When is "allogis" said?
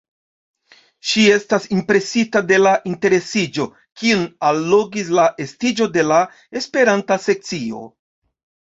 4.51-5.15